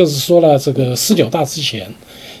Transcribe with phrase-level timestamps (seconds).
[0.00, 1.86] 就是说了，这个十九大之前，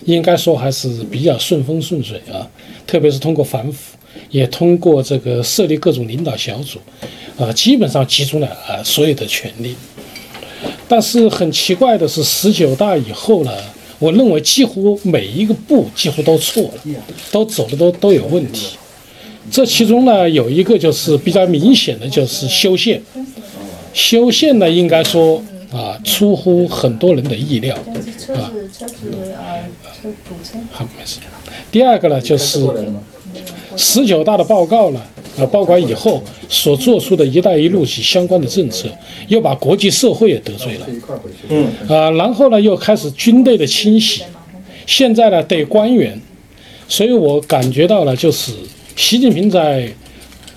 [0.06, 2.48] 应该说还是比较顺风顺水啊，
[2.86, 3.98] 特别是通过反腐，
[4.30, 6.78] 也通过这个设立各种领导小组，
[7.36, 9.74] 啊，基本上集中了啊所有的权力。
[10.88, 13.52] 但是很奇怪的是，十九大以后呢，
[13.98, 16.94] 我认为几乎每一个步几乎都错了，
[17.30, 18.78] 都走的都都有问题。
[19.50, 23.02] 这其中呢，有一个就是比较明显的就是修宪，
[23.92, 25.42] 修宪呢，应该说
[25.72, 28.52] 啊，出乎很多人的意料啊。
[30.72, 31.20] 好，没事。
[31.70, 32.66] 第二个呢，就是
[33.76, 35.00] 十九大的报告呢，
[35.38, 38.88] 啊，包括以后所做出的一带一路及相关的政策，
[39.28, 40.86] 又把国际社会也得罪了。
[41.48, 41.66] 嗯。
[41.88, 44.22] 啊，然后呢，又开始军队的清洗，
[44.86, 46.20] 现在呢，对官员，
[46.88, 48.52] 所以我感觉到了就是。
[48.96, 49.88] 习近平在，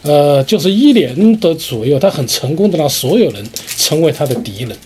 [0.02, 3.42] 呃，就是一年的左右，他很成功的让所有人
[3.78, 4.78] 成为他的敌人，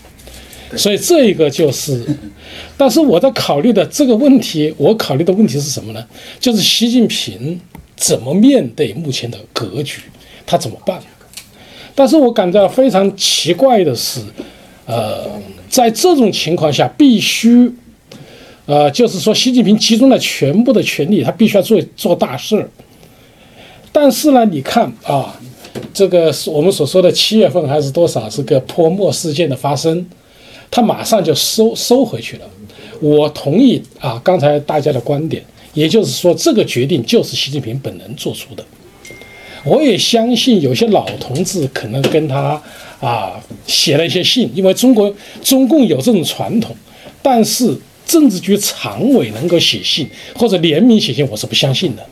[0.76, 2.04] 所以这一个就是，
[2.76, 6.06] 但是我在考虑的这个问题，我考虑的问题是什么呢？
[6.38, 7.58] 就是习近平
[7.96, 10.00] 怎么面对目前的格局，
[10.46, 11.00] 他怎么办？
[11.94, 14.20] 但是我感到非常奇怪的是，
[14.86, 15.26] 呃，
[15.68, 17.72] 在这种情况下，必须，
[18.66, 22.68] 呃，就是说，习近平集中了全部的权力，他必须要做做大事儿。
[23.90, 25.34] 但是呢，你看啊，
[25.92, 30.06] 这个是我们所说的七月份还是多少这个泼墨事件的发生，
[30.70, 32.48] 他马上就收收回去了。
[33.00, 38.64] 我同意啊，刚才大家的观点，也就是说，这个决定就是习近平本人做出的。
[39.64, 42.60] 我也相信有些老同志可能跟他
[43.00, 46.74] 啊写了一些信，因为中国中共有这种传统。
[47.20, 52.06] 但是政治局常委能够写信或者联名写信，我是不相信的。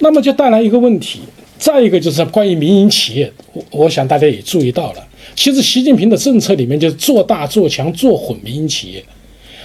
[0.00, 1.20] 那么就带来一个问题，
[1.58, 9.04] 再一个就是关于民营企业，我我想大家也注意到了，其实习近平的政策里面就是做大做强做混民营企业，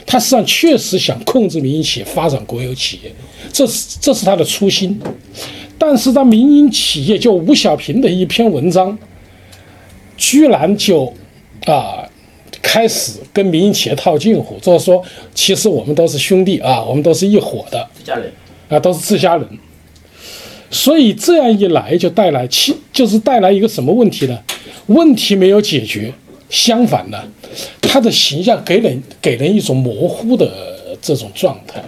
[0.05, 3.13] 他实际上确实想控制民营企业发展国有企业，
[3.53, 4.99] 这是这是他的初心，
[5.77, 8.97] 但是当民营企业就吴小平的一篇文章，
[10.17, 11.13] 居然就
[11.65, 12.03] 啊
[12.61, 15.03] 开始跟民营企业套近乎，就是说
[15.35, 18.31] 其实我们都是兄弟啊，我们都是一伙的，家人
[18.69, 19.47] 啊，都是自家人。
[20.71, 24.37] 所以这样一来，就带来其就是带来一个什么问题呢？
[24.87, 26.13] 问题没有解决，
[26.49, 27.23] 相反呢，
[27.81, 31.83] 他的形象给人给人一种模糊的这种状态。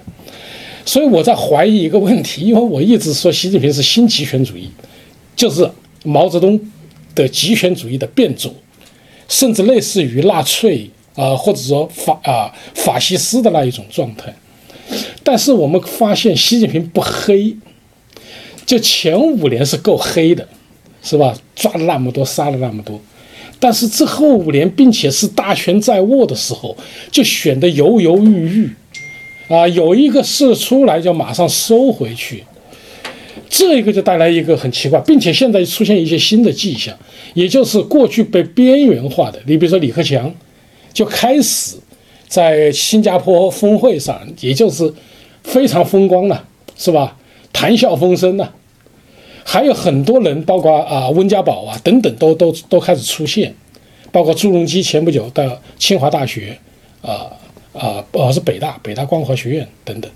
[0.85, 4.69] 所以我在怀疑一个问题，因为我一直说习近平是新极权主义，
[5.35, 5.69] 就是
[6.03, 6.59] 毛泽东
[7.13, 8.53] 的极权主义的变种，
[9.27, 14.33] 甚至类似于纳粹啊，或者说法啊法西斯的那一种状态。
[15.23, 17.55] 但是我们发现习近平不黑。
[18.63, 20.47] 就前五年是够黑的，
[21.01, 21.35] 是吧？
[21.55, 22.99] 抓了那么多，杀了那么多，
[23.59, 26.75] 但是之后五年，并且是大权在握的时候，
[27.11, 28.69] 就显得犹犹豫豫，
[29.47, 32.43] 啊，有一个事出来就马上收回去，
[33.49, 36.95] 这一个就带来一个很奇怪，并且现在出现一些新的迹象，
[37.33, 40.33] 也就是过去被边缘化的，你比如说李克强，
[40.93, 41.75] 就开始
[42.27, 44.91] 在新加坡峰会上，也就是
[45.43, 46.43] 非常风光了，
[46.77, 47.17] 是吧？
[47.53, 48.49] 谈笑风生呢，
[49.43, 53.53] 还有很多人，包括啊温家宝啊等等，都都都开始出现，
[54.11, 56.57] 包括朱镕基前不久到清华大学，
[57.01, 57.27] 啊
[57.73, 60.09] 啊哦是北大北大光华学院等等，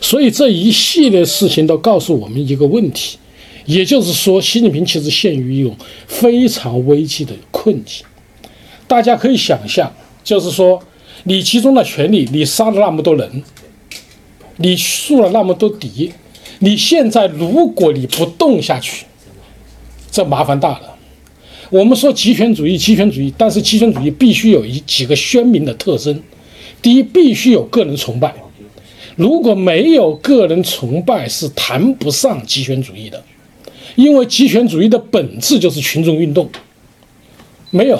[0.00, 3.18] 所以这一系列事情都告诉我们一个问题，
[3.64, 5.76] 也就是说，习近平其实陷于一种
[6.06, 8.04] 非常危机的困境。
[8.86, 9.92] 大家可以想象，
[10.22, 10.80] 就是说，
[11.24, 13.42] 你集中了权力，你杀了那么多人。
[14.56, 16.12] 你树了那么多敌，
[16.60, 19.06] 你现在如果你不动下去，
[20.10, 20.96] 这麻烦大了。
[21.70, 26.22] 我们说极权主义，极权主义，但是极权主义必须有一几个鲜明的特征。
[26.80, 28.32] 第一，必须有个人崇拜，
[29.16, 33.24] 如果没有个人崇拜，是谈不上极权主义的，
[33.96, 36.48] 因为极权主义的本质就是群众运动。
[37.70, 37.98] 没有。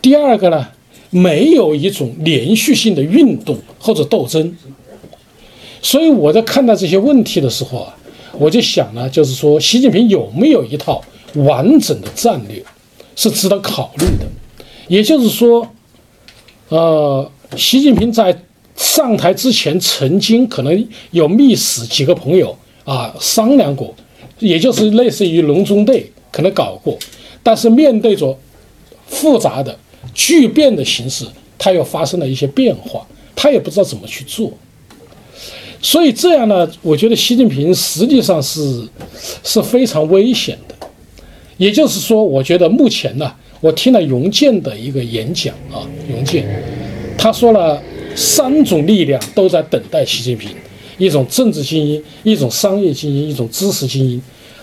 [0.00, 0.66] 第二个呢，
[1.10, 4.56] 没有一种连续性的运动或者斗争。
[5.82, 7.94] 所以我在看待这些问题的时候啊，
[8.38, 11.02] 我就想呢，就是说，习近平有没有一套
[11.34, 12.64] 完整的战略，
[13.16, 14.26] 是值得考虑的。
[14.86, 15.68] 也就是说，
[16.68, 18.42] 呃，习近平在
[18.76, 23.92] 上台之前，曾经可能有密使几个朋友啊商量过，
[24.38, 26.96] 也就是类似于隆中对可能搞过，
[27.42, 28.38] 但是面对着
[29.06, 29.76] 复杂的
[30.14, 31.26] 巨变的形势，
[31.58, 34.52] 他又发生了一些变化，他也不知道怎么去做。
[35.82, 38.88] 所以这样呢，我觉得习近平实际上是
[39.42, 40.74] 是非常危险的。
[41.58, 43.30] 也就是说，我觉得目前呢，
[43.60, 46.44] 我听了荣建的一个演讲啊，荣建，
[47.18, 47.80] 他说了
[48.14, 50.50] 三种力量都在等待习近平，
[50.98, 54.22] 一种政治精英，一种商业精英，一种知识精英，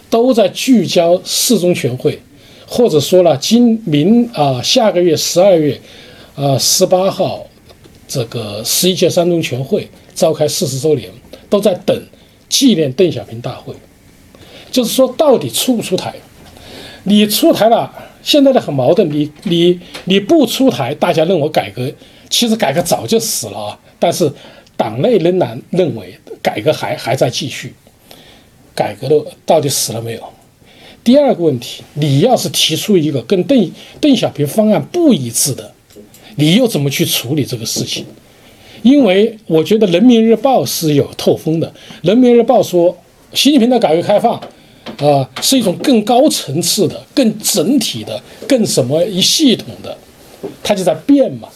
[0.09, 2.17] 都在聚焦四中全会，
[2.65, 5.79] 或者说了今明啊下个月十二月，
[6.35, 7.45] 呃十八号，
[8.07, 9.87] 这个十一届三中全会
[10.19, 11.09] 召开四十周年，
[11.49, 11.97] 都在等
[12.49, 13.73] 纪念邓小平大会，
[14.69, 16.13] 就是说到底出不出台？
[17.03, 17.89] 你出台了？
[18.21, 21.89] 现在的很矛盾，你你你不出台，大家认为改革
[22.29, 24.29] 其实改革早就死了啊，但是
[24.75, 27.73] 党内仍然认为改革还还在继续，
[28.75, 30.23] 改革的到底死了没有？
[31.01, 33.71] 第二个问题，你要是提出一个跟邓
[34.01, 35.73] 邓小平方案不一致的，
[36.35, 38.05] 你又怎么去处理这个事情？
[38.81, 41.67] 因为我觉得《人民日报》是有透风的，
[42.01, 42.95] 《人民日报》说
[43.33, 44.39] 习近平的改革开放。
[44.97, 49.95] 啊，是一种更高层次的、更整体的、更什么一系统的，
[50.63, 51.47] 它就在变嘛。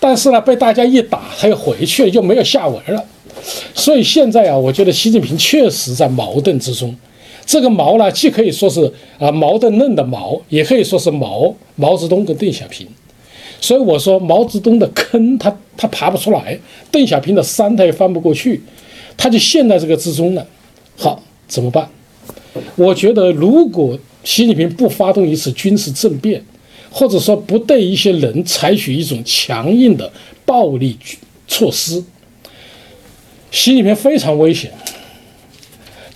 [0.00, 3.02] 但是呢，被大家一打，他又回去了，就没有下文了。
[3.72, 6.94] 所以现在啊，我觉得习近平确实在矛盾之中。
[7.46, 12.86] 这个矛呢，既可以说是啊矛盾论的矛，也可以说是毛毛泽东跟邓小平。
[13.62, 16.58] 所以我说，毛泽东的坑他他爬不出来，
[16.90, 18.60] 邓小平的山他也翻不过去，
[19.16, 20.44] 他就陷在这个之中了。
[20.98, 21.88] 好，怎么办？
[22.74, 26.44] 我觉得，如果习近平不发动一次军事政变，
[26.90, 30.12] 或者说不对一些人采取一种强硬的
[30.44, 30.98] 暴力
[31.46, 32.02] 措施，
[33.52, 34.72] 习近平非常危险。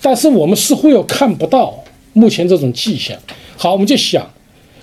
[0.02, 1.82] 但是我们似乎又看不到
[2.12, 3.16] 目前这种迹象。
[3.56, 4.28] 好，我们就想，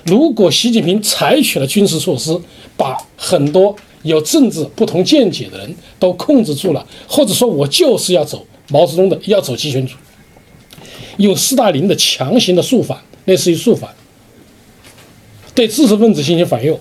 [0.06, 2.38] 如果习近平采取了军事措施，
[2.76, 9.98] 把很多有政治不同见解的人都控制住了，或者说我就是要走毛泽东的，要走集权主义。
[11.18, 13.90] 用斯大林的强行的肃反，类似于肃反，
[15.54, 16.80] 对知识分子进行反右。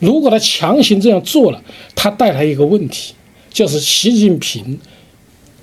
[0.00, 1.62] 如果他强行这样做了，
[1.94, 3.14] 他带来一个问题，
[3.52, 4.78] 就是习近平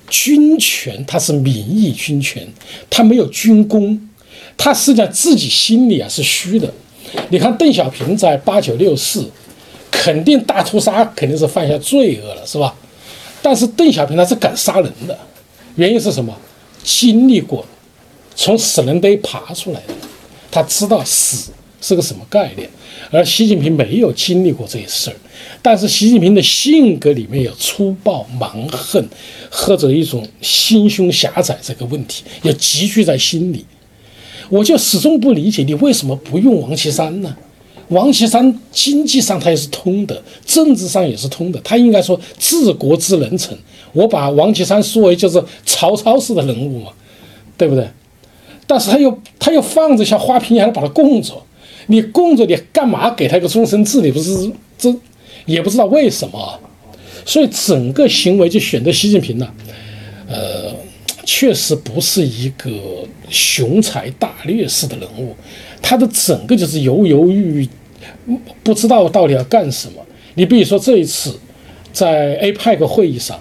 [0.08, 2.48] 军权他是民意军权，
[2.88, 4.08] 他没有军功，
[4.56, 6.72] 他实际上自己心里啊是虚的。
[7.28, 9.28] 你看邓小平在八九六四，
[9.90, 12.74] 肯定大屠杀肯定是犯下罪恶了，是吧？
[13.42, 15.18] 但是邓小平他是敢杀人的，
[15.76, 16.36] 原因是什么？
[16.82, 17.64] 经历过。
[18.36, 19.94] 从死人堆爬出来的，
[20.50, 21.52] 他知道死
[21.82, 22.66] 是个什么概念，
[23.10, 25.16] 而习近平没有经历过这些事儿。
[25.60, 29.06] 但是习近平的性格里面有粗暴、蛮横，
[29.50, 33.66] 或者一种心胸狭窄这个问题，也积聚在心里。
[34.50, 37.34] 我就始终不理解你为什么不用王岐山呢？
[37.88, 43.56] 王岐山经济上他也是通的，政治上也是通的，他应该说治国之能臣。
[43.92, 46.92] 我把王岐山说为就是曹操式的人物嘛，
[47.56, 47.88] 对不对？
[48.66, 51.34] 但是他又他又放着像花瓶一样把他供着，
[51.86, 54.00] 你供着你干嘛给他一个终身制？
[54.00, 54.94] 你不是这
[55.46, 56.60] 也不知道为什么，
[57.26, 59.52] 所以整个行为就选择习近平了，
[60.28, 60.72] 呃，
[61.32, 62.68] 确实不是一个
[63.28, 65.32] 雄才大略式的人物，
[65.80, 67.62] 他的整个就是犹犹豫
[68.26, 70.04] 豫，不知道到底要干什么。
[70.34, 71.38] 你比如说这一次
[71.92, 73.40] 在 APEC 会议上，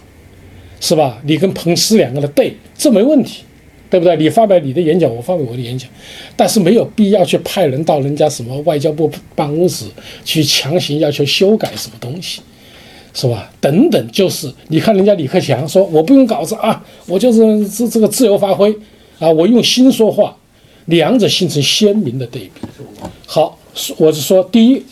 [0.80, 1.20] 是吧？
[1.26, 3.42] 你跟彭斯两个人对，这没问题。
[3.92, 4.16] 对不对？
[4.18, 5.90] 你发表你的演讲，我发表我的演讲，
[6.36, 9.84] 但是没有必要去派人到人家什么外交部办公室
[10.24, 12.40] 去强行要求修改什么东西，
[13.14, 13.50] 是吧？
[13.60, 18.74] 等等，就是你看人家李克强说我不用稿子啊，我就是这这个自由发挥
[19.20, 20.36] 啊，我用心说话，
[20.86, 22.62] 两者形成鲜明的对比。
[23.26, 23.58] 好，
[23.98, 24.84] 我是说，第一，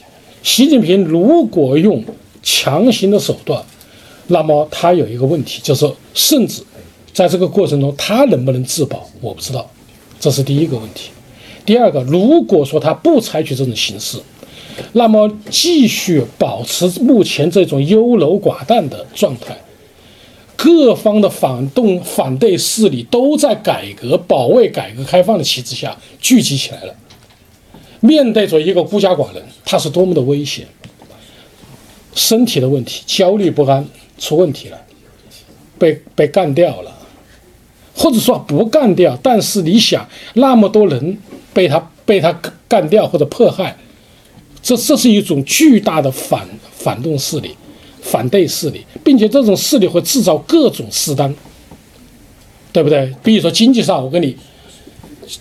[0.44, 2.04] 习近平如果用
[2.42, 3.64] 强行的手段，
[4.28, 6.64] 那么他有一个问题，就是甚至。
[7.14, 9.68] 在这个过程中，他能不能自保，我不知道，
[10.20, 11.10] 这是第一个问题。
[11.66, 14.20] 第二个，如果说他不采取这种形式，
[14.94, 19.58] 那么继续保持目前这种优柔寡断的状态，
[20.56, 26.96] 各方的反动反对势力都在改革、保卫改革开放的旗帜下聚集起来了，
[28.00, 30.66] 面对着一个孤家寡人，他是多么的危险。
[32.16, 34.82] 身体的问题，焦虑不安出问题了，
[35.78, 36.92] 被被干掉了。
[37.96, 41.18] 或者说不干掉，但是你想那么多人
[41.52, 42.32] 被他被他
[42.68, 43.76] 干掉或者迫害，
[44.62, 47.52] 这这是一种巨大的反反动势力、
[48.02, 51.34] 反对势力，并且这种势力会制造各种事端，
[52.72, 53.14] 对不对？
[53.24, 54.36] 比如说经济上，我跟你，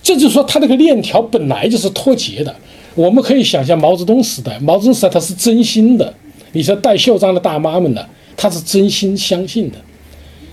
[0.03, 2.55] 这就是说他这个链条本来就是脱节的。
[2.95, 6.15] 我们可以想象毛泽东时代，毛泽东时代他是真心的，
[6.53, 8.07] 你说戴袖章的大妈们呢，
[8.37, 9.77] 他是真心相信的。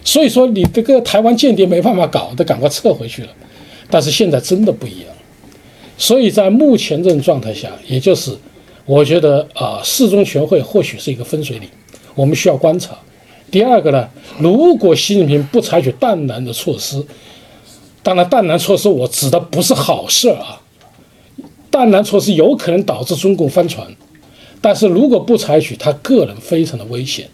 [0.04, 3.30] 所以说，你这个台湾间谍没办法搞，得赶快撤回去了。
[3.90, 5.08] 但是现在真的不一样，
[5.98, 8.36] 所以在目前这种状态下，也就是
[8.86, 11.70] 我觉得啊，四中全会或许是一个分水岭，
[12.16, 12.98] 我们需要观察。
[13.50, 14.10] 第二个呢，
[14.40, 17.06] 如果习近平不采取淡然的措施，
[18.02, 20.62] 当然淡然措施我指的不是好事啊，
[21.72, 23.88] 淡然措施有可能导致中共翻船，
[24.60, 27.30] 但是如果不采取，他个人非常的危险。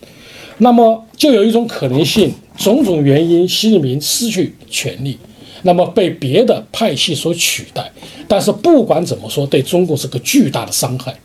[0.60, 5.18] 那么就有一种可能性，种种原因，习近平失去权力，
[5.64, 7.90] 那么被别的派系所取代。
[8.28, 11.16] 但是不管怎么说，对中国是个巨大的伤害。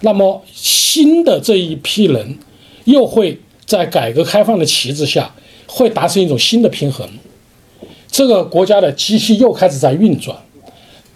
[0.00, 2.38] 那么新的这一批人
[2.84, 5.34] 又会在改革开放的旗帜下，
[5.66, 7.08] 会达成一种新的平衡。
[8.10, 10.36] 这个国家的机器又开始在运转。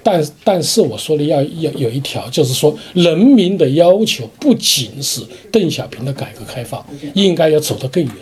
[0.03, 5.21] 但但是我说的要要有一条，就是说人民的要求不仅是
[5.53, 6.83] 邓小平的改革开放，
[7.13, 8.15] 应该要走得更远。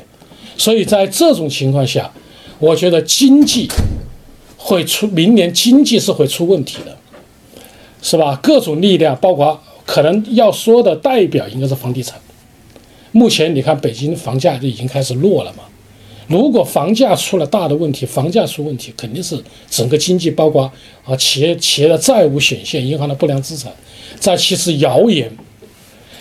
[0.57, 2.13] 所以在这种情况下，
[2.59, 3.69] 我觉得经济
[4.57, 6.97] 会出明年经济是会出问题的，
[8.03, 8.39] 是吧？
[8.43, 12.21] 各种力量，包括可能要说的代表应该是房地产。
[13.11, 15.63] 目前你看北京房价就已经开始落了嘛。
[16.27, 20.71] 如果房价出了大的问题，房价出问题，肯定是整个经济，包括
[21.07, 23.73] 啊企业企业的债务显现，银行的不良资产。
[24.21, 25.35] 再其次，谣言。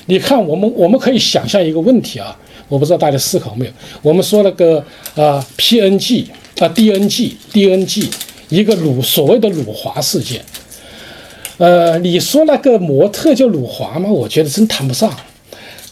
[0.05, 3.71] 你看，我们我们可以想象一个问题啊，我不知道大家思考没有？
[4.01, 4.81] 我们说那个
[5.15, 6.27] 啊，PNG
[6.59, 8.09] 啊，DNG，DNG，
[8.47, 10.41] 一个辱所谓的辱华事件。
[11.57, 14.09] 呃，你说那个模特叫辱华吗？
[14.09, 15.11] 我觉得真谈不上。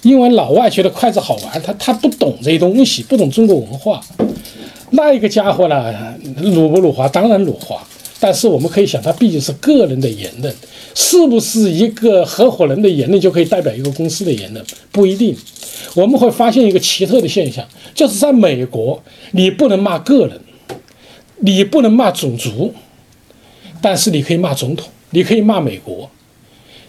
[0.03, 3.99] 因为老外觉得筷子好玩，他他不懂这些东西，不懂中国文化。
[4.91, 5.93] 那一个家伙呢，
[6.37, 7.07] 辱不辱华？
[7.07, 7.81] 当然辱华。
[8.19, 10.53] 但是我们可以想，他毕竟是个人的言论，
[10.93, 14.63] 是不是一个合伙人的言论就可以代表一个公司的言论？
[14.91, 15.35] 不一定。
[15.95, 20.39] 我们会发现一个奇特的现象，就是在美国，你不能骂个人，
[21.39, 22.73] 你不能骂种族，
[23.81, 26.09] 但是你可以骂总统，你可以骂美国。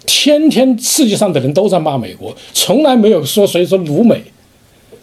[0.05, 4.23] 天天世界上的人都在骂美国，从来没有说谁说辱美，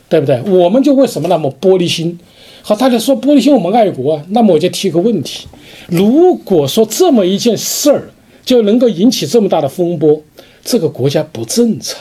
[0.07, 0.41] 对不对？
[0.43, 2.17] 我们就为什么那么玻璃心？
[2.61, 4.23] 好，大家说玻璃心，我们爱国啊。
[4.29, 5.45] 那么我就提个问题：
[5.87, 8.09] 如果说这么一件事儿
[8.45, 10.21] 就能够引起这么大的风波，
[10.63, 11.99] 这个国家不正常。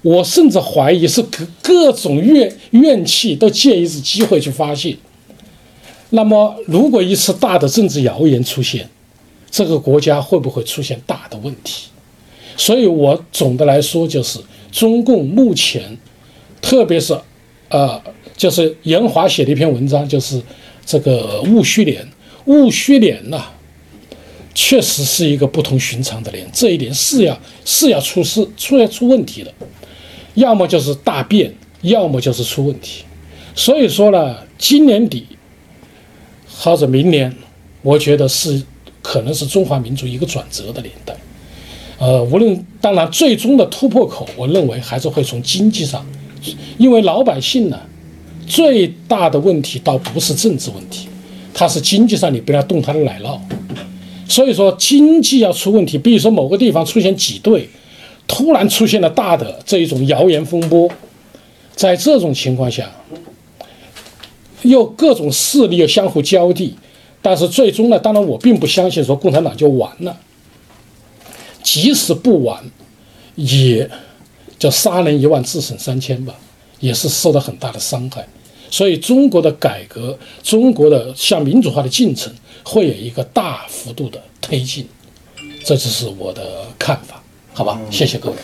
[0.00, 4.96] 我甚至怀疑是各各种怨怨气都借一次机会去发泄。
[6.08, 8.88] 那么，如果一次大的政治谣言出现，
[9.50, 11.88] 这个国家会不会出现大的问题？
[12.56, 14.38] 所以，我总的来说就是，
[14.70, 15.96] 中共目前，
[16.60, 17.18] 特别是，
[17.68, 18.00] 呃，
[18.36, 20.40] 就是严华写的一篇文章，就是
[20.84, 22.06] 这个戊戌年，
[22.44, 23.42] 戊戌年呐，
[24.54, 29.52] 确实是一个不同寻常的年，这一点是要是要出事、出要出问题的，
[30.34, 33.04] 要么就是大变，要么就是出问题。
[33.54, 35.26] 所以说呢，今年底
[36.58, 37.34] 或者明年，
[37.80, 38.62] 我觉得是。
[39.02, 41.16] 可能是中华民族一个转折的年代，
[41.98, 46.04] 呃，无论当然最终的突破口，我认为还是会从经济上，
[46.76, 47.80] 因为老百姓呢，
[48.46, 51.08] 最大的问题倒不是政治问题，
[51.54, 53.38] 它是经济上你不要动他的奶酪，
[54.28, 57.68] 所以说经济要出问题，比如说某个地方出现挤兑，
[58.26, 60.90] 突然出现了大的这一种谣言风波，
[61.74, 62.90] 在这种情况下，
[64.62, 66.74] 又各种势力又相互交替。
[67.22, 70.18] 但是最终呢，当然我并不相信说共产党就完了，
[71.62, 72.64] 即使不完，
[73.34, 73.88] 也
[74.58, 76.34] 叫杀人一万自损三千吧，
[76.78, 78.26] 也是受到很大的伤害。
[78.70, 82.32] 所以中国的改革，中国的向民主化的进程
[82.64, 84.88] 会有一个大幅度的推进，
[85.62, 87.22] 这就是我的看法，
[87.52, 87.78] 好吧？
[87.90, 88.36] 谢谢各位。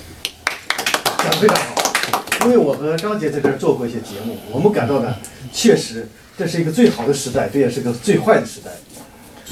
[1.16, 5.16] 讲得非常好，因为我和张杰在这儿做过一些节目，我们感到呢，
[5.50, 6.06] 确实。
[6.38, 8.70] 这是一个最好的时代，这也是个最坏的时代。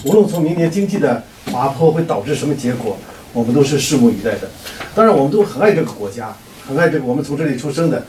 [0.05, 2.99] 无论从明年经济的滑坡会导致什么结果，
[3.33, 4.51] 我们都是拭目以待的。
[4.95, 6.37] 当然，我们都很爱这个国家，
[6.69, 8.05] 很爱这个我们从这里出生的